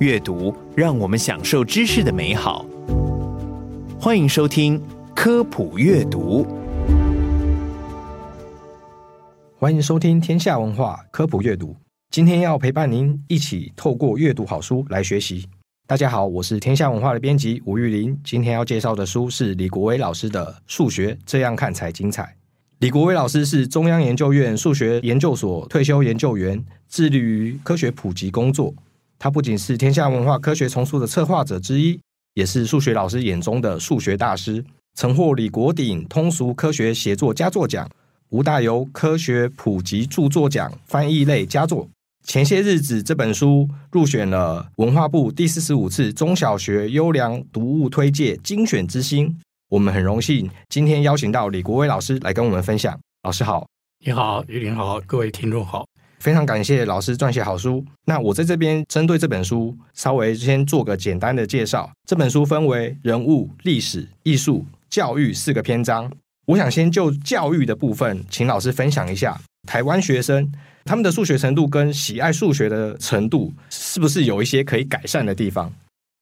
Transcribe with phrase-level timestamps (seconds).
[0.00, 2.64] 阅读让我们享受知识的美好。
[3.98, 4.80] 欢迎收听
[5.12, 6.46] 科普阅读。
[9.56, 11.74] 欢迎收听天下文化科普阅读。
[12.12, 15.48] 今天要陪伴您一起透过阅读好书来学习。
[15.88, 18.16] 大家好，我是天下文化的编辑吴玉林。
[18.22, 22.22] 今天要介绍的书是李国威老师的《数学这样看才精彩》。
[22.78, 28.72] 李国威老师是中央研究院数学研究所退休研究员，致力于科学普及工作。
[29.18, 31.98] 他不仅是天下文化科学丛书的策划者之一，
[32.34, 37.88] 也是数学老师眼中的数学大师，曾获李国鼎通俗科学写作佳作奖、
[38.30, 41.88] 吴大猷科学普及著作奖翻译类佳作。
[42.24, 49.34] 前些日子，这本书入选了文化部第四十五次中小学优良读物推介精选之星。
[49.70, 52.98] 我们很荣幸今天邀请到李国威老师来跟我们分享。
[53.22, 53.66] 老师好，
[54.04, 55.86] 你好，玉林好，各位听众好。
[56.20, 57.84] 非常感谢老师撰写好书。
[58.04, 61.90] 那我在这边针对这本书稍微先做个简单的介绍。
[62.08, 66.10] 这本书分为人物、历史、艺术、教育四个篇章。
[66.46, 69.38] 我想先就教育的部分，请老师分享一下
[69.68, 70.50] 台湾学生
[70.84, 75.70] 他们的数学程度跟喜爱数学的程度，是不是有一些可以改善的地方？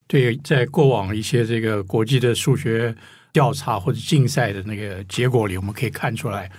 [0.09, 2.95] 对，在过往一些这个国际的数学
[3.33, 6.51] 调查或者竞赛的那个结果里，我们可以看出来。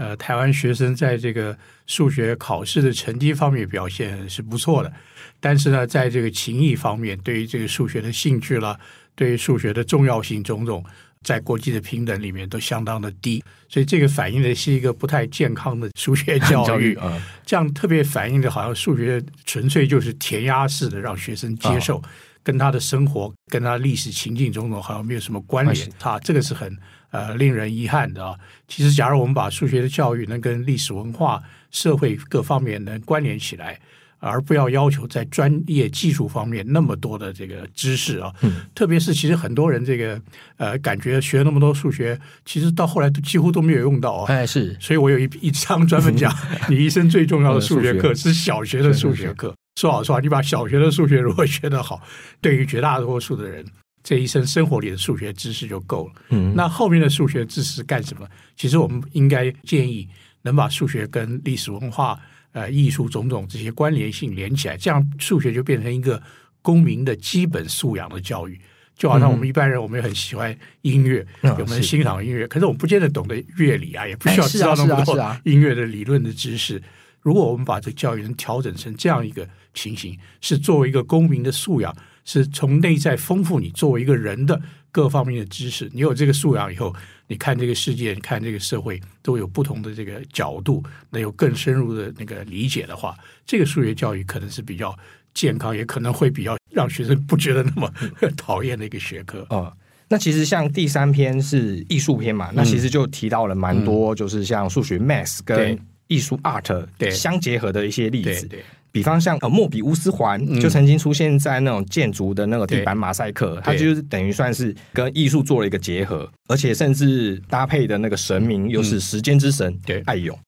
[0.00, 1.54] 呃，台湾学生在这个
[1.86, 4.90] 数学考试的成绩方面表现是不错的，
[5.38, 8.80] 但是呢，在这个情谊方面，对于这个数学的兴趣了，
[9.14, 10.82] 对于数学的重要性种种，
[11.22, 16.66] 在国际的平等里面都相当的低，所以这个反映的是一个不太健康的数学 教育。
[16.66, 22.02] 教育啊，这样特别反映的好像数学纯粹就是填鸭式的让学生接受，
[22.42, 25.92] 跟他的生活、跟他历史情境种种好像没有什么关联。
[26.00, 26.74] 啊这个是很。
[27.10, 28.34] 呃，令人遗憾的啊。
[28.68, 33.78] 其实，假如我们把数学的教育能跟历史文化、社会各方面能关联起来，
[34.18, 38.32] 而不要要求在专业技术方面那么多的这个知识啊。
[38.42, 38.62] 嗯。
[38.74, 40.20] 特别是，其实很多人这个
[40.56, 44.26] 呃，感觉学那么多数学，其实到后来都几乎都没有用到啊。
[44.28, 44.76] 哎，是。
[44.78, 46.32] 所以我有一 一章专门讲，
[46.68, 49.54] 你一生最重要的数学课是小学的数学课。
[49.80, 52.02] 说老实话，你把小学的数学如果学得好，
[52.40, 53.64] 对于绝大多数的人。
[54.02, 56.12] 这一生生活里的数学知识就够了。
[56.30, 58.26] 嗯，那后面的数学知识干什么？
[58.56, 60.08] 其实我们应该建议
[60.42, 62.18] 能把数学跟历史文化、
[62.52, 66.22] 呃艺术种种这些关联性连起来，这样数学就变成一个
[66.62, 68.60] 公民的基本素养的教育。
[68.96, 76.82] 就好像我们一般人，我们也很喜欢音乐，嗯、我们欣赏音乐，是可是我们不见得懂得乐理啊，也不需要知道那么多音乐的理论的知识。
[77.20, 81.94] 如果我们把这个教育能调整成这样一个情形，是作为一个公民的素养。
[82.24, 84.60] 是从内在丰富你作为一个人的
[84.92, 86.94] 各方面的知识，你有这个素养以后，
[87.28, 93.16] 你看这个世界，你看这个社会，都有不同的这个角度，能有更深入的那个理解的话，
[93.46, 94.96] 这个数学教育可能是比较
[95.32, 97.92] 健康，也可能会比较让学生不觉得那么
[98.36, 99.46] 讨厌的一个学科。
[99.50, 99.72] 嗯，
[100.08, 105.78] 那其实像第三篇是艺术篇嘛，嗯、那其实就提到了蛮多，就是像数学 math 跟
[106.08, 108.46] 艺术 art 对相结合的一些例子。
[108.46, 108.58] 对。
[108.58, 120.38] 对比方像呃莫比乌斯环就曾经出现在那种建筑的那个地板马赛克，它就是等于算是跟艺术做了一个结合，而且甚至搭配的那个神明又是时间之神，对，爱勇。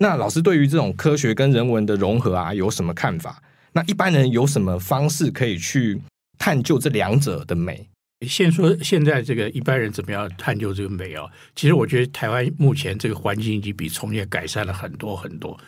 [0.00, 3.42] 那老师对于这种科学跟人文的融合啊，有什么看法？
[3.72, 6.00] 那一般人有什么方式可以去
[6.38, 7.88] 探究这两者的美？
[8.26, 11.24] 先说现在这个一般人怎么样探究这个美啊？
[11.54, 15.58] 其实我觉得台湾目前这个环境已经比从前改善了很多很多。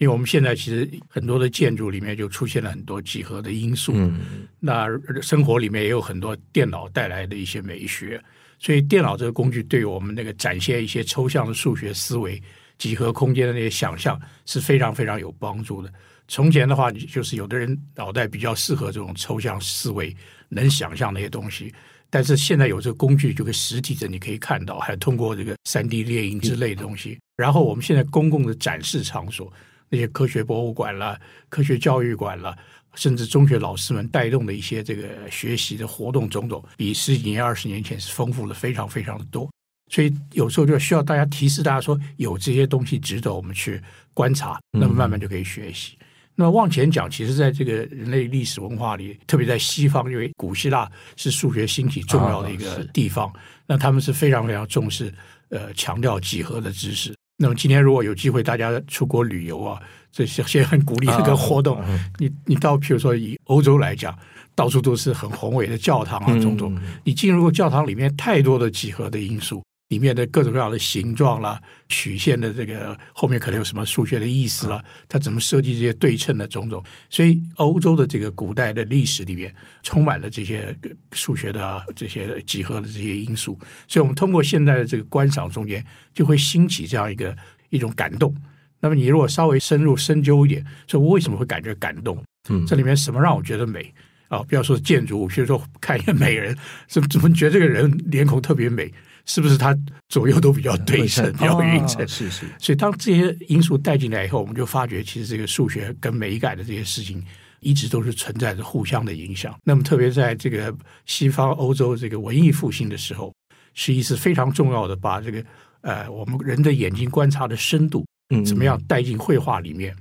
[0.00, 4.86] 因为我们现在其实很多的建筑里面就出现了很多几何的因素，嗯、那
[5.20, 8.18] 生活里面也有很多电脑带来的一些美学，
[8.58, 12.42] 所以电脑这个工具对于我们那个展现一些抽象的数学思维、
[12.78, 15.92] 几何空间的那些想象是非常非常有帮助的。
[16.28, 20.16] 从前的话，就是有的人脑袋比较适合这种抽象思维，
[20.48, 21.70] 能想象那些东西，
[22.08, 27.18] 但是现在有这个工具，就可以实体的你可以看到，还通过这个三 D 列印之类的东西。
[27.36, 29.52] 然后我们现在公共的展示场所。
[29.90, 32.56] 那些科学博物馆了、科学教育馆了，
[32.94, 39.50] 甚至中学老师们带动的一些这个学习的活动种种，比十几年、二十年前是丰富了非常非常的多。
[39.90, 43.82] 所以有时候就需要大家提示大家说，有这些东西值得我们去
[44.14, 45.96] 观察，那么慢慢就可以学习。
[46.00, 46.06] 嗯
[46.36, 53.32] 那么往前讲，其实在这个人类历史文化里，特别在西方，因为古希腊是数学兴起重要的一个地方，哦、
[53.66, 55.12] 那他们是非常非常重视
[55.50, 57.14] 呃强调几何的知识。
[57.42, 59.80] 那么今天如果有机会大家出国旅游啊，
[60.12, 61.82] 这些些很鼓励这个活动。
[62.18, 64.14] 你你到譬如说以欧洲来讲，
[64.54, 66.74] 到处都是很宏伟的教堂啊，种种。
[66.74, 69.62] 嗯、你进入教堂里面，太多的几何的因素。
[69.90, 79.52] 里面的各种各样的形状啦、曲线的这个后面可能有什么数学的意思啦，它怎么设计这些对称的种种，所以欧洲的这个古代的历史里面
[79.82, 80.72] 充满了这些
[81.10, 83.58] 数学的这些几何的这些因素，
[83.88, 85.84] 所以我们通过现在的这个观赏中间，
[86.14, 87.36] 就会兴起这样一个
[87.70, 88.32] 一种感动。
[88.78, 92.22] 那么你如果稍微深入深究一点，说我为什么会感觉感动？
[92.48, 93.92] 嗯，这里面什么让我觉得美
[94.28, 94.38] 啊？
[94.44, 96.56] 不要说建筑物，比如说看一个美人，
[96.86, 98.94] 怎 么怎么觉得这个人脸孔特别美？
[99.26, 99.76] 是不是它
[100.08, 102.06] 左右都比较对称，比较匀称？
[102.08, 102.46] 是是。
[102.58, 107.24] 所以当这些因素带进来以后，我们就发觉，其实这个数学跟美感的这些事情，
[107.60, 109.54] 一直都是存在着互相的影响。
[109.64, 110.74] 那么，特别在这个
[111.06, 113.32] 西方欧洲这个文艺复兴的时候，
[113.74, 115.44] 是一次非常重要的，把这个
[115.82, 119.94] 呃我们人的眼睛观察的深度，嗯，怎么样带进绘画里面。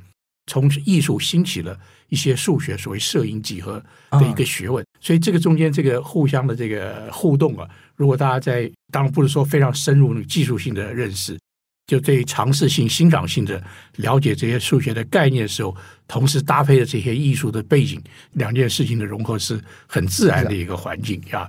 [0.50, 11.38] 从艺术兴起了一些数学，所谓摄影几何的一个学问，所以这个中间这个互相的这个互动啊，如果大家在当然不是说非常深入技术性的认识，
[11.86, 13.64] 就对尝试性、欣赏性的
[13.98, 15.76] 了解这些数学的概念的时候，
[16.08, 21.48] 同时搭配了这些艺术的背景，两件事情的融合是很自然的一个环境呀。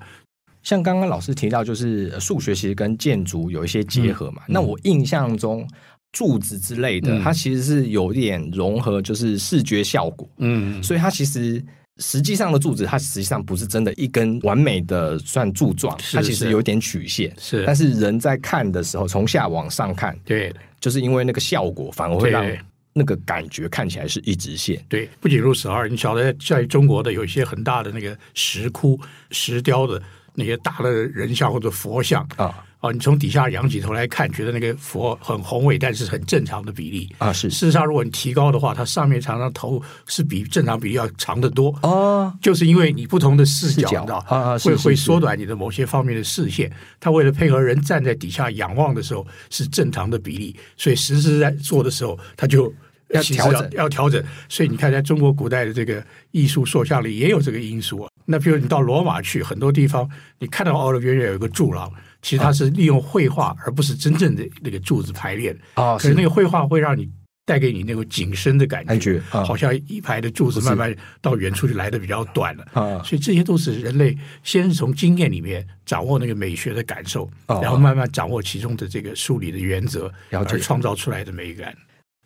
[0.63, 4.43] 像刚刚老师提到，就是数学其实跟建筑有一些结合嘛。
[4.47, 5.67] 那我印象中。
[6.13, 10.29] 柱子之类的，它其实是有点融合，就是视觉效果。
[10.39, 11.63] 嗯，所以它其实
[11.99, 17.33] 实际上的柱子，它实际上不是真的一根完美的算柱状，它其实有点曲线。
[17.39, 22.45] 是，但是人在看的时候，从下往上看，对，就是因为那个效果，反而会让
[22.93, 24.85] 那个感觉看起来是一直线。
[24.89, 28.99] 对，不仅如此，而你晓得，在中国的有一些很大的那个石窟、
[29.31, 30.03] 石雕的
[30.35, 32.67] 那些大的人像或者佛像啊。
[32.81, 37.31] 哦，你从底下仰起头来看，觉得那个佛很宏伟，但是很正常的比例啊。
[37.31, 42.33] 是，事实上，如果你提高的话，它上面常常头是比正常比例要长得多哦。
[42.41, 46.73] 就是因为你不同的视角，啊，会会缩短你的某些方面的视线。
[46.99, 52.73] 它为了配合人站在底下仰望的时候是正常的比例，所以实时在做的时候，它就
[53.11, 54.25] 要调整，要调整。
[54.49, 58.11] 所以你看，在中国古代的这个艺术塑像里也有这个因素啊。
[58.25, 61.93] 那比如你到罗马去，很多地方你看到奥的远远有一个柱廊。
[62.23, 65.97] 其实它是利用绘画，而不是真正的那个柱子排列啊。
[65.97, 67.09] 可是那个绘画会让你
[67.47, 72.65] 带给你那个景深的感觉，好像一排的柱子慢慢到远处就来的比较短了。
[72.73, 73.03] 啊。
[73.03, 81.75] 所以这些都是人类先是从经验里面掌握那个美学的感受，然后慢慢掌握其中的这个梳理的原则，然后就创造出来的美感。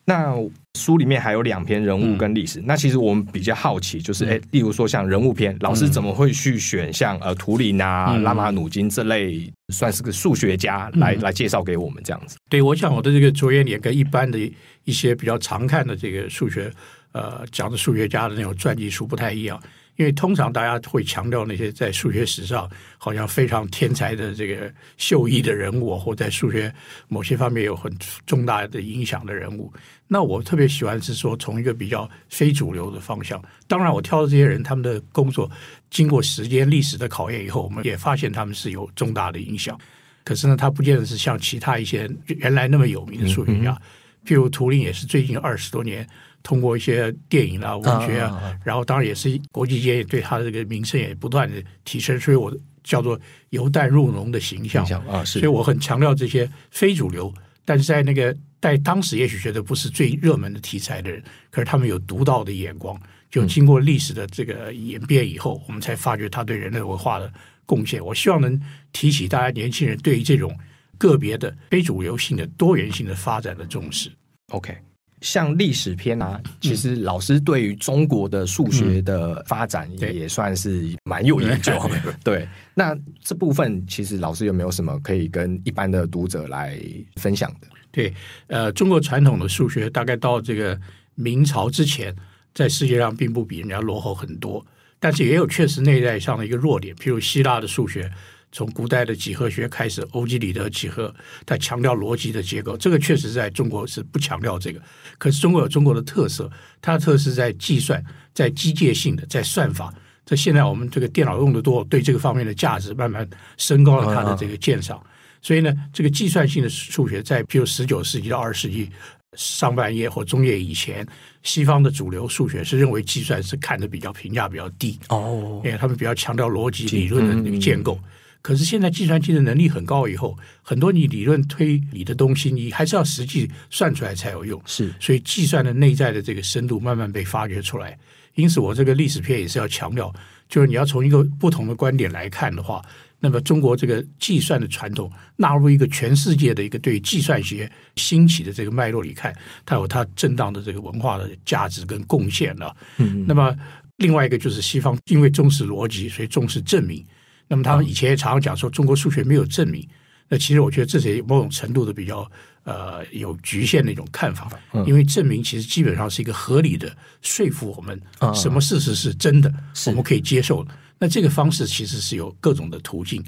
[0.04, 0.36] 那
[0.78, 2.60] 书里面还有两篇人物跟历史。
[2.60, 12.36] 嗯、那其实我们比较好奇，就是哎，例如说像人物篇，老师怎么会去选像呃图灵啊、嗯、拉马努金这类算是个数学家来、嗯、来介绍给我们这样子？
[12.50, 14.38] 对，我想我的这个着眼点跟一般的
[14.84, 16.70] 一些比较常看的这个数学
[17.12, 19.58] 呃讲的数学家的那种传记书不太一样。
[19.96, 26.72] 因为通常大家会强调那些在数学史上好像非常天才的这个秀逸的人物，或在数学
[27.08, 27.92] 某些方面有很
[28.26, 29.72] 重大的影响的人物。
[30.06, 33.42] 那我特别喜欢是说从一个比较非主流的方向。
[33.66, 35.50] 当然，我挑的这些人，他们的工作
[35.90, 39.78] 经过时间历史的考验以后，我们也发现他们是有重大的影响。
[40.22, 43.82] 可是呢，他不见得是像其他一些原来那么有名的数学家，嗯嗯
[44.24, 46.06] 譬如图灵也是最近二十多年。
[46.42, 57.32] 通过一些电影啊、文学啊，啊然后当然也是国际间也对他的这个名声也不断的提升，所以我叫做由淡入浓的形象啊，是，所以我很强调这些非主流，
[57.64, 62.94] 但是在那个在当时也许觉得不是最热门的题材的人，可是他们有独到的眼光，
[63.30, 67.32] 就经过历史的这个演变以后，嗯、我们才发觉他对人类文化的
[67.64, 68.04] 贡献。
[68.04, 68.60] 我希望能
[68.92, 70.54] 提起大家年轻人对于这种
[70.98, 74.10] 个别的非主流性的多元性的发展的重视。
[74.48, 74.76] OK。
[75.20, 81.72] 像历史篇啊，其实老师对于中国的数学的发展也算是蛮有研究。
[82.22, 86.78] 对，那这部分其实老师有没有什么可以跟一般的读者来
[87.16, 87.68] 分享的？
[87.90, 88.12] 对，
[88.48, 90.78] 呃，中国传统的数学大概到这个
[91.14, 92.14] 明朝之前，
[92.52, 94.62] 在世界上并不比人家落后很多，
[95.00, 98.12] 但是也有确实内在上的一个弱点，譬如希腊的数学。
[98.54, 101.12] 从古代的几何学开始，欧几里得几何，
[101.44, 104.80] 它强调逻辑的结构，这个确实在中国是不强调这个。
[105.18, 106.48] 可是中国有中国的特色，
[106.80, 109.92] 它的特色在计算，在机械性的，在算法。
[110.24, 115.04] 这现在我们这个电脑用的多，对这个方面的价值慢慢升高了它的这个鉴赏。
[115.42, 118.88] 所以呢，这个计算性的数学，在比如十九世纪到二十世纪
[119.34, 121.04] 上半叶或中叶以前，
[121.42, 127.98] 西方的主流数学是认为计算是看的比较评价比较低哦，因为他们比较强调逻辑理论的那个建构。
[128.44, 134.60] 可是现在计算机的能力很高以后，很多你理论推理的东西，你还是要实际算出来才有用。
[134.66, 137.98] 是，所以计算的内在的这个深度慢慢被发掘出来。
[138.34, 140.14] 因此，我这个历史片也是要强调，
[140.46, 142.84] 就是你要从一个不同的观点来看的话，
[143.18, 149.34] 那么中国这个计算的传统纳入一个全世界的一个对计算学兴起的这个脉络里看，
[149.64, 152.76] 它有它正当的这个文化的价值跟贡献了。
[152.98, 153.56] 嗯，那么
[153.96, 157.02] 另外一个就是西方因为重视逻辑，所以重视证明。
[157.48, 159.86] 那么他们以前也常常讲说中国数学没有证明，
[160.28, 162.30] 那其实我觉得这是某种程度的比较
[162.64, 164.48] 呃有局限的一种看法，
[164.86, 168.00] 因为证明其实基本上是一个合理的说服我们
[168.34, 169.52] 什么事实是真的，
[169.86, 170.74] 我们可以接受的。
[170.98, 173.22] 那这个方式其实是有各种的途径。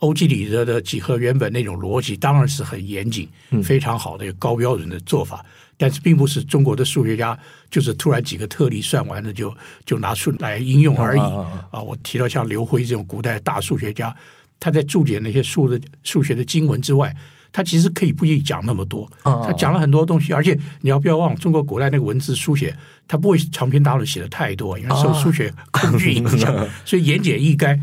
[0.00, 3.28] 欧几里得的几何原本那种逻辑当然是很严谨、
[3.62, 5.44] 非常好的一个高标准的做法。
[5.76, 7.38] 但是并不是中国的数学家
[7.70, 11.80] 就是突然几个特例算完了就就拿出来应用而已啊！
[11.80, 14.14] 我提到像刘辉这种古代大数学家，
[14.58, 17.16] 他在注解那些数的数学的经文之外。
[17.52, 22.76] 他其实可以不一定讲那么多，他讲了很多东西，而且你要不要忘，中国古代那个文字书写，
[23.08, 26.54] 他不会长篇大论写的太多，因为受数学工具影响，
[26.86, 27.78] 所以言简意赅。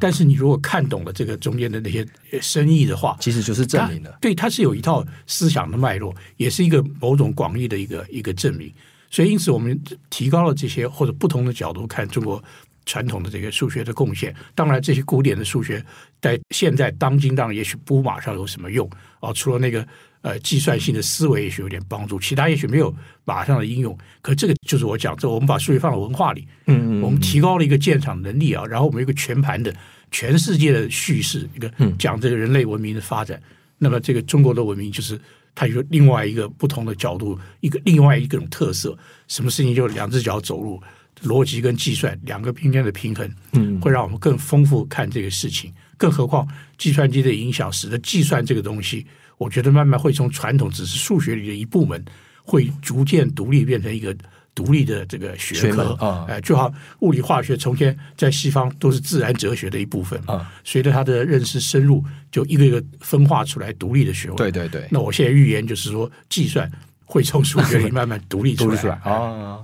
[0.00, 2.06] 但是你如果看懂了这个中间的那些
[2.40, 8.72] 深意的话，其实就是证明了，对，它是有一套思想的脉络，也是一个某种广义的一个一个证明。
[9.10, 9.78] 所以因此，我们
[10.10, 12.42] 提高了这些或者不同的角度看中国。
[12.86, 15.84] 传统的这个数学的贡献，当然这些古典的数学
[16.20, 18.88] 在现在当今当然也许不马上有什么用
[19.20, 19.86] 啊，除了那个
[20.22, 23.96] 呃计算性的思维也许有点帮助，其他也许没有马上的应用。
[24.20, 29.74] 可这个就是我讲，这我们把数学放到文化里，嗯，嗯，我们提高了一个鉴赏能力啊，然后我们有一个全盘的
[30.10, 33.40] 全世界的叙事，一个讲这个人类文明的发展。
[33.78, 35.20] 那么这个中国的文明就是
[35.56, 38.96] 它有另外一个不同的角度，一个另外一个种特色，
[39.26, 40.80] 什么事情就两只脚走路。
[41.22, 45.72] 逻辑跟计算两个平面的平衡，嗯，会让我们更丰富看这个事情。
[45.96, 46.46] 更何况
[46.78, 49.06] 计算机的影响，使得计算这个东西，
[49.38, 52.04] 我觉得慢慢会从传统只是数学里的一部门，
[52.42, 54.12] 会逐渐独立变成一个
[54.52, 55.92] 独立的这个学科。
[56.04, 60.52] 啊，哎，就好物理化学从前在西方都是自然哲学的一部分啊。
[60.64, 64.36] 随着它的认识深入，就一个一个分化出来独立的学问。
[64.36, 64.88] 对对对。
[64.90, 66.68] 那我现在预言就是说，计算
[67.04, 68.94] 会从数学里慢慢独立出来。
[69.04, 69.58] 啊。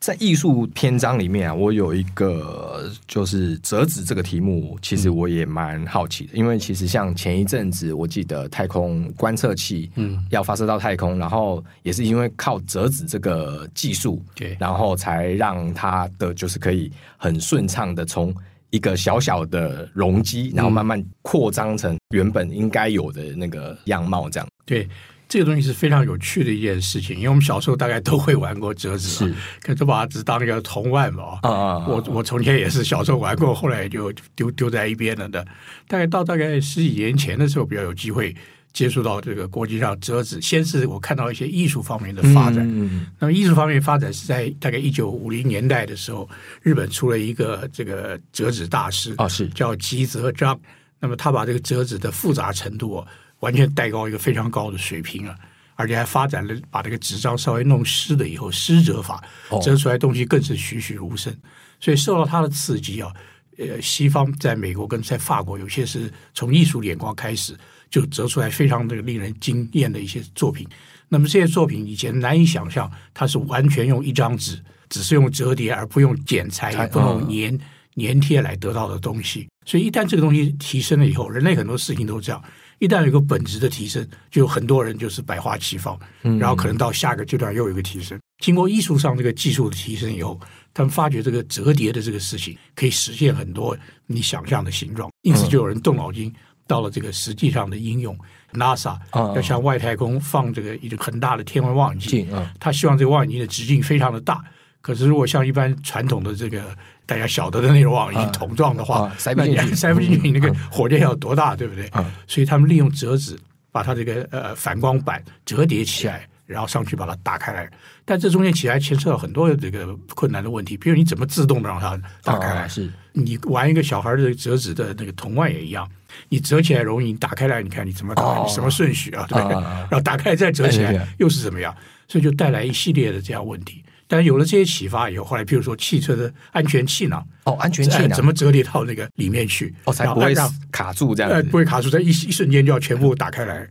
[0.00, 10.24] 在艺术篇章里面啊，我有一个就是折纸这个题目，其实我也蛮好奇的，因为其实像前一阵子，我记得太空观测器嗯。
[10.30, 18.34] 要发射到太空，然后也是因为靠折纸这个技术，对，然后才让它的就是可以很顺畅的从
[18.70, 24.48] 一个小小的容积，然后慢慢扩张成原本应该有的那个样貌，这样。
[24.64, 24.88] 对。
[25.30, 31.38] 这个东西是非常有趣的一件事情，因为我们小时候大概都会玩过折纸，是，可是把它只当一个童玩嘛。
[31.42, 31.86] 啊啊！
[31.86, 35.46] 我我从前也是小时候玩过，后来就丢丢在一边了的。
[35.86, 38.34] 大概到大概十几年前的时候，比较有机会
[38.72, 40.40] 接触到这个国际上折纸。
[40.40, 46.28] 先是我看到一些艺术方面的发展，嗯，那么艺术方面发展是在大概一九五零年代的时候，
[46.60, 50.58] 日本出了一个这个折纸大师啊，是叫吉泽章。
[50.98, 53.06] 那么他把这个折纸的复杂程度。
[53.40, 55.36] 完全带高一个非常高的水平了，
[55.74, 59.22] 而且还发展了把这个纸张稍微弄湿了以后湿折法，
[59.62, 61.34] 折出来东西更是栩栩如生。
[61.80, 63.12] 所以受到它的刺激啊，
[63.58, 70.68] 呃，西方在美国跟在法国有些是从艺术眼光开始就折出来非常这个令人惊艳的一些作品。
[71.08, 77.58] 那么这些作品以前难以想象，它是完全用一张纸，只是用折叠而不用剪裁，也不用粘
[77.96, 79.48] 粘贴来得到的东西。
[79.64, 82.42] 所以一旦这个东西提升了以后，人类很多事情都这样。
[82.80, 88.18] 一旦有一个本质的提升，就有很多人就是百花齐放，然后可能到下个阶段又有一个提升。
[88.42, 90.40] 经过艺术上这个技术的提升以后，
[90.72, 96.34] 他们发觉这个折叠的这个事情可以实现很多你想象的形状，因此就有人动脑筋
[96.66, 98.18] 到了这个实际上的应用。
[98.54, 102.26] NASA 要向外太空放这个一个很大的天文望远镜，
[102.58, 104.42] 他希望这个望远镜的直径非常的大。
[104.80, 106.74] 可是如果像一般传统的这个。
[107.10, 111.90] 大家晓得的那种望远镜筒状的话，塞不进去，塞不进去，你那个火箭要多大，对不对？
[112.28, 113.36] 所以他们利用折纸
[113.72, 117.68] 把它这个呃反光板折叠起来，然后上去把它打开来。
[118.04, 122.66] 但这中间其实还牵涉到很多这个困难的问题，比如你怎么自动的让它打开来？
[122.66, 125.90] 哦、是你玩一个小孩的折纸的那个童玩也一样，
[126.28, 129.26] 你折起来容易，你打开来你看你怎么打，哦、你什么顺序啊？
[129.28, 129.56] 对不对？
[129.56, 131.74] 哦、然后打开来再折起来又是怎么样？
[132.06, 133.82] 所以就带来一系列的这样问题。
[134.10, 139.72] 但是有了这些启发以后，后来譬如说汽车的安全气囊哦，安全气囊怎么折叠到那个里面去？
[139.84, 143.64] 哦，才不会让卡住这样呃，不会卡住，在一一瞬间就要全部打开来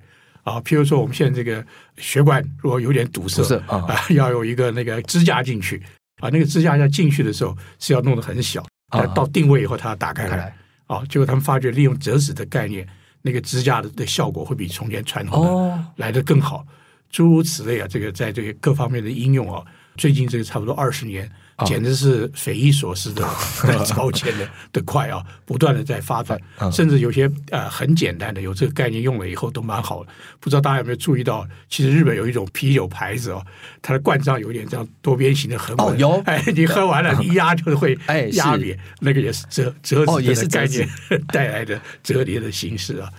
[0.43, 0.61] 啊。
[0.61, 1.61] 譬如说我们现在这个
[1.97, 5.83] 血管如果有点堵塞啊，要有一个那个支架进去
[6.21, 10.55] 啊，那个支架要进去的时候是要弄得很小，啊到定位以后它要打开来
[10.87, 11.03] 啊。
[11.09, 12.87] 结果他们发觉利用折纸的概念，
[13.21, 16.65] 那个支架的的效果会比从前传统的来的更好。
[17.09, 19.61] 诸如此类啊，这个在这个各方面的应用啊。
[19.99, 21.29] 最近这个差不多二十年，
[21.65, 23.21] 简直是匪夷所思的、
[23.67, 25.21] 哦、超前的的快啊！
[25.45, 30.09] 不断的在发展，哦、甚至有些呃很简单的，有这个概念用了以后都蛮好的。
[30.39, 33.45] 不知道大家有没有注意到，其实日本有一种啤酒牌子哦，
[33.81, 36.23] 它的罐装有点这样多边形的横纹。
[36.23, 37.93] 哎，你喝完了， 一压就会
[38.31, 40.87] 压扁，哎、那个也是折折纸的概念
[41.33, 43.09] 带来的折叠的形式啊。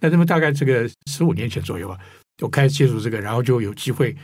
[0.00, 1.98] 那这么大概这个十五年前左右吧，
[2.40, 4.16] 我开始接触这个，然后就有机会。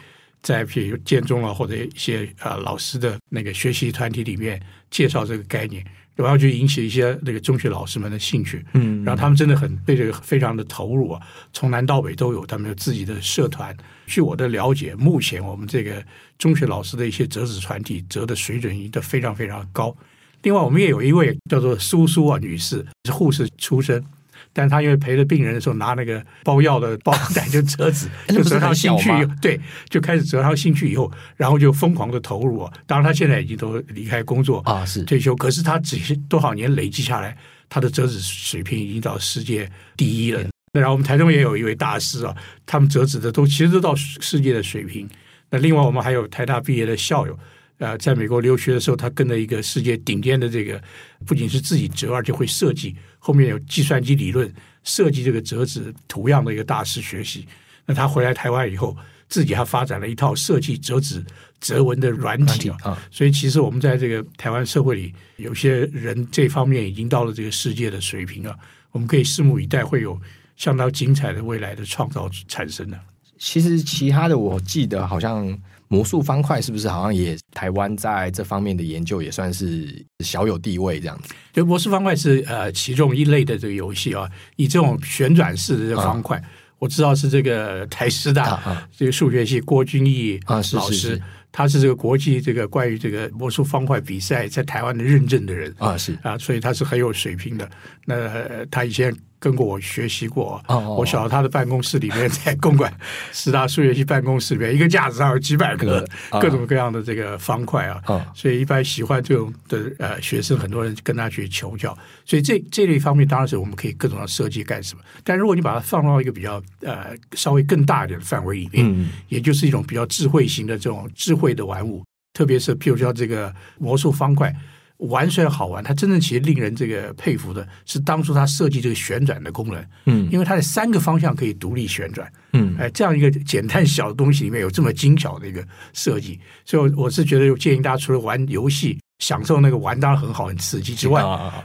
[0.42, 11.20] 在譬如建中啊，或者一些呃老师的那个学习团体里面介绍这个概念，然后就引起一些那个中学老师们的兴趣，嗯，然后他们真的很对这个非常的投入啊，
[11.52, 13.76] 从南到北都有，他们有自己的社团。
[14.06, 16.04] 据我的了解，目前我们这个
[16.38, 19.94] 中学老师的一些折纸团体折的水准已经非常非常高。
[20.42, 24.02] 另外，我们也有一位叫做苏苏啊女士，是护士出身。
[24.52, 32.72] 但他因为陪着病人的时候拿那个包药的包袋就折纸， 就折上兴趣，对，就开始折上兴趣以后，然后就疯狂的投入啊。
[32.86, 35.36] 当然他现在已经都离开工作啊，是退休。
[35.36, 37.36] 可是他只是多少年累积下来，
[37.68, 40.42] 他的折纸水平已经到世界第一了。
[40.72, 45.08] 那然后我们台中也有一位大师啊，他们折纸的都其实都到世界的水平。
[45.50, 47.38] 那另外我们还有台大毕业的校友。
[47.80, 50.78] 呃，在美国留学的时候，他跟了一个世界顶尖的这个，
[51.24, 54.52] 不仅是自己折，而且会设计，后面有计算机理论
[54.84, 57.46] 设计这个折纸图样的一个大师学习。
[57.86, 58.94] 那他回来台湾以后，
[59.30, 61.24] 自己还发展了一套设计折纸
[61.58, 63.02] 折纹的软体啊。
[63.10, 68.54] 所以，其实我们在这个台湾社会里，有些人这方面已经到了这个世界的水平了。
[68.90, 70.20] 我们可以拭目以待，会有
[70.54, 73.00] 相当精彩的未来的创造产生的。
[73.38, 75.58] 其实，其他的我记得好像。
[75.92, 81.34] 魔术方块是不是好像也台湾在这方面的研究也算是小有地位这样子？
[81.52, 86.44] 就魔术方块是呃其中一类的这个游戏啊，以这种旋转式的这个方块，啊、
[86.78, 90.76] 我知道是这个台师大、啊啊、这个数学系郭君义老师。
[90.78, 91.22] 啊是是是
[91.52, 97.68] 他是这个国际这个关于这个魔术方块比赛在台湾的认证的人啊，是啊，所以他是很有水平的。
[98.06, 102.92] 那他以前跟过我学习过，哦，我晓得他的办公室里面在公馆
[103.32, 106.06] 十大数学系办公室里面，一个架子上有几百个
[106.40, 108.00] 各种各样的这个方块啊，
[108.34, 111.96] 所以一般喜欢这种的呃学生，很多人跟他去求教。
[112.24, 115.02] 所以这这类方面当然是我们可以各种的设计干什么。
[115.24, 121.50] 但如果你把它放到一个比较呃稍微更大一点的范围里面，也就是一种比较智慧型的这种智慧。
[121.50, 124.54] 的玩物，特别是譬如说这个魔术方块，
[125.00, 141.22] 玩虽然好玩，它真正其实令人这个佩服的是当初它设计这个旋转的功能，嗯，因为它的三个方向可以独立旋转，嗯，哎，这样一个简单小的东西里面有这么精巧的一个设计，所以我是觉得，我建议大家除了玩游戏，享受那个玩当然很好很刺激之外，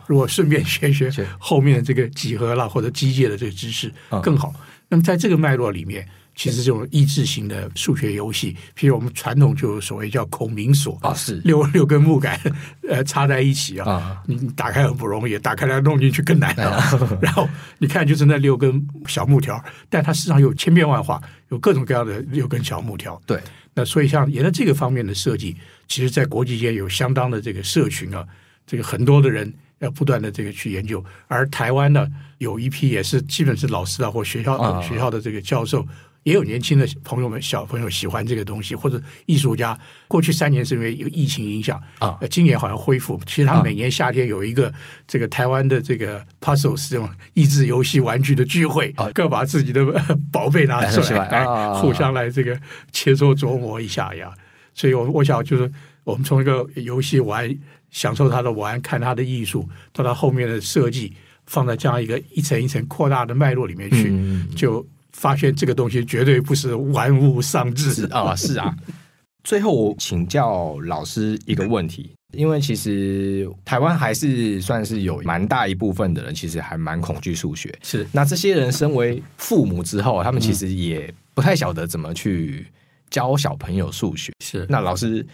[0.08, 3.92] 如果顺便学学后面的这个几何啦或者机械的这个知识
[4.24, 4.54] 更好。
[4.88, 6.08] 那么在这个脉络里面。
[6.36, 12.38] 其实这种益智型的数学游戏，譬如我们传统就有所谓叫孔明锁啊，是六六根木杆
[12.90, 17.00] 呃插在一起啊，啊你打开很不容易，打开来弄进去更难啊。
[17.22, 23.20] 然后你看就是那六根小木条，但它实际上有千变万化，有各种各样的六根小木条。
[23.26, 23.40] 对，
[23.74, 25.56] 那所以像沿着这个方面的设计，
[25.88, 28.28] 其实在国际间有相当的这个社群啊，
[28.68, 32.06] 这个很多的人要不断的这个去研究，而台湾呢
[32.40, 35.88] 有一批也是基本是老师啊或学校、啊、学校的这个教授。
[36.26, 39.78] 也有年轻的朋友们、小朋友喜欢这个东西，或者艺术家。
[40.08, 43.20] 过去三年是因为有疫情影响啊，今年好像恢复。
[43.28, 44.74] 其实他每年夏天有一个
[45.08, 49.86] 这个台湾的这个 puzzles 这种益智游戏玩具的聚会，各把自己的
[50.32, 52.60] 宝贝拿出来，来互相来这个
[52.92, 54.34] 切磋琢磨一下呀。
[54.74, 55.72] 所以，我我想就是
[56.04, 57.56] 我们从一个游戏玩，
[57.92, 61.14] 享受它的玩，看它的艺术，到它后面的设计，
[61.46, 64.12] 放在这样一个一层一层扩大的脉络里面去，
[64.56, 64.84] 就。
[65.16, 68.36] 发现这个东西绝对不是玩物丧志啊！
[68.36, 68.76] 是啊。
[69.46, 77.74] 最后我请教老师一个问题，因为其实台湾还是算是有蛮大一部分的人，其实还蛮恐惧数学。
[77.84, 82.66] 是，那这些人身为父母之后，他们其实也不太晓得怎么去
[83.12, 84.34] 教小朋友数学。
[84.44, 85.26] 是，那老师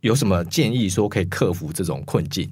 [0.00, 2.50] 有什么建议说可以克服这种困境？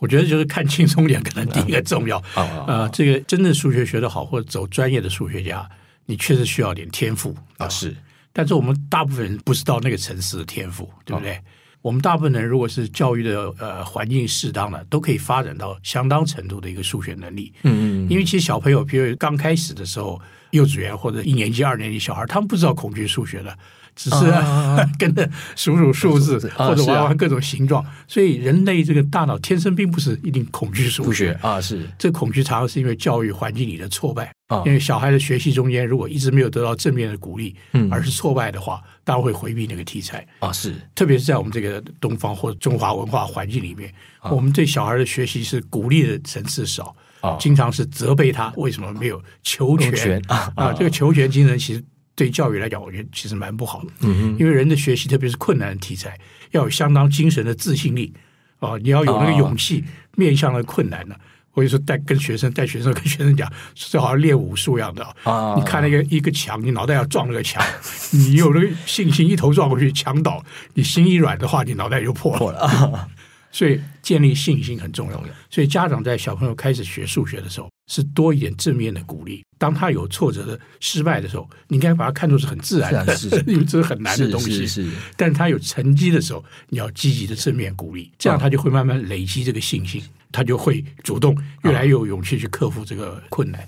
[0.00, 2.18] 我觉得就是看轻松点，可能第一个重要。
[2.34, 5.66] 啊、嗯呃，这个真正数学学得好或者走专业的数学家，
[6.08, 7.68] 你确实需要点天赋啊。
[7.68, 7.94] 是，
[8.32, 11.34] 但是我们大部分人不是到那个层次的天赋，对不对？
[11.34, 11.42] 嗯
[11.80, 17.52] 我们大部分人如果是教育的呃环境适当的，都可以发展到相当程度的一个数学能力。
[17.62, 18.10] 嗯嗯。
[18.10, 23.56] 因为其实小朋友，比如刚开始的时候，幼稚园或者一年级、二年级小孩，他们不知道恐惧数学的。
[23.98, 24.16] 只是
[24.96, 31.60] 跟着数数数字，或者玩玩各种形状，所以人类这个大脑天生并不是一定恐惧数学啊。
[31.60, 34.32] 是这恐惧常常是因为教育环境里的挫败。
[34.64, 37.54] 因为小孩的学习中间如果一直没有得到正面的鼓励，
[37.90, 40.50] 而是挫败的话，当然会回避那个题材啊。
[40.50, 43.92] 是，特别是在我们这个东方或者中华文化环境里面，
[44.30, 46.96] 我们对小孩的学习是鼓励的层次少，
[47.38, 50.72] 经常是责备他为什么没有求全啊。
[50.78, 51.84] 这个求全精神其实。
[52.18, 53.92] 对教育来讲，我觉得其实蛮不好的。
[54.00, 56.18] 嗯，因为人的学习，特别是困难的题材，
[56.50, 58.12] 要有相当精神的自信力
[58.58, 58.76] 啊！
[58.82, 59.84] 你要有那个勇气
[60.16, 61.16] 面向了困难的。
[61.54, 65.54] 我就说带跟学生带学生跟学生讲，就好像练武术一样的啊！
[65.56, 67.64] 你看那个一个墙，你脑袋要撞那个墙，
[68.12, 72.38] 你有那个信心，一头撞过去，墙倒；你心一软的话，你脑袋就破了。
[72.38, 73.08] 破了。
[73.50, 75.24] 所以建立信心很重要。
[75.50, 79.42] 所以家长在小朋友开始学数学的时候，是多一点正面的鼓励。
[79.58, 83.12] 当他有挫折的失败的时候，你应该把它看作是很自然的，
[83.48, 84.52] 因为这是很难的东西。
[84.52, 84.90] 是，是，是。
[85.16, 93.66] 但他有成绩的时候，你要积极的正面鼓励，这样他就会慢慢累积这个信心，他就会主动越来越有勇气去克服这个困难。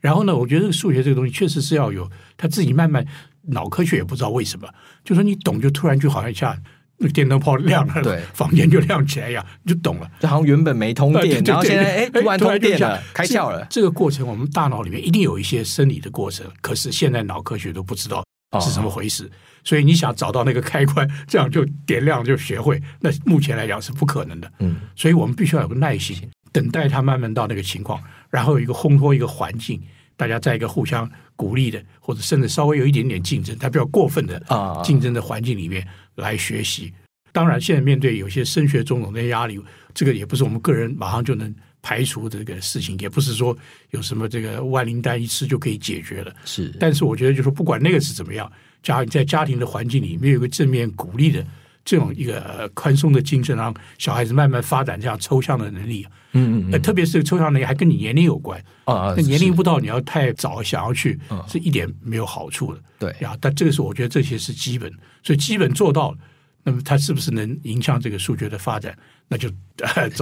[0.00, 3.04] 然后呢，我觉得数学这个东西确实是要有他自己慢慢
[3.48, 4.68] 脑科学也不知道为什么，
[5.04, 6.56] 就说你懂，就突然就好像像。
[6.98, 10.10] 那个电灯泡亮了，对，房间就亮起来一样，你就懂了。
[10.20, 13.66] 就好像原本没通电，然后现在哎，突然通电了，开窍了。
[13.68, 18.24] 这个过程，我们大脑里面一定有一些生理的过程，可是现在脑科学都不知道
[18.60, 19.24] 是怎么回事。
[19.24, 19.30] 哦、
[19.62, 24.50] 所以你想找到那个开关，这样就点亮就学会，那目前来讲是不可能的。
[24.60, 26.16] 嗯，所以我们必须要有个耐心，
[26.52, 29.80] 等待它慢慢到那个情况，然后有一个烘托一个环境，
[30.16, 35.86] 大家在一个互相鼓励的，或者甚至稍微有一点点竞争，但不要过分的啊竞争的环境里面。
[36.16, 36.90] 来学习，
[37.30, 39.60] 当然，现在面对有些升学种种的压力，
[39.92, 43.54] 这个也不是我们个人马上就能排除这个事情，也不是说
[43.90, 46.34] 有什么这个万灵丹一吃就可以解决了。
[46.46, 48.50] 是，但是我觉得，就是说不管那个是怎么样，
[48.82, 51.46] 假如你在家庭的环境里面有一个正面鼓励的
[51.86, 56.04] 这种一个宽松的精神，让小孩子慢慢发展这样抽象的能力。
[56.32, 61.18] 嗯嗯，嗯，特别是抽象能力还跟你年龄有关啊，那年龄不到，你要太早想要去，
[61.48, 62.80] 是一点没有好处的。
[62.98, 64.92] 对呀，但这个是我觉得这些是基本。
[65.22, 66.18] 所以基本做到了，
[66.66, 68.92] 那么它是不是能影响这个数学的发展？
[69.28, 69.48] 那就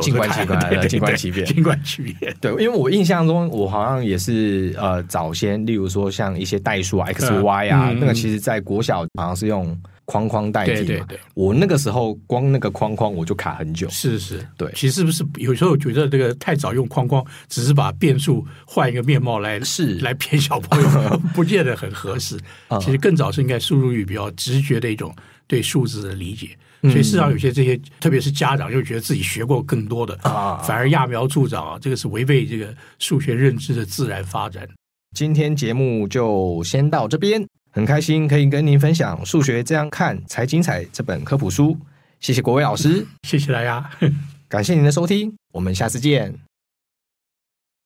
[0.03, 2.37] 静观其变，静观其变，静观其变。
[2.39, 10.77] 对，因为我印象中，我好像也是呃，早先，例如说像一些代数啊，x y 啊，嗯、那个其实在国小好像是用框框代替嘛。
[10.77, 13.87] 对对对，我那个时候光那个框框我就卡很久。
[13.91, 14.71] 是是，对。
[14.75, 22.39] 其实是不是有时候觉得这个太早用框框，只是把变数换一个面貌来是来骗小朋友， 不见得很合适。
[22.81, 25.15] 其实更早是应该输入语比较直觉的一种
[25.47, 26.57] 对数字的理解。
[26.83, 34.69] 所以，事实上有些这些，特别是家长又觉得自己学过更多的啊，反而揠苗助长啊，这个是违背这个数学认知的自然发展。
[35.17, 41.75] 今天节目就先到这边，很开心可以跟您分享《数学这样看才精彩》这本科普书。
[42.21, 43.89] 谢谢国伟老师，谢谢大家，
[44.47, 46.44] 感谢您的收听，我们下次见。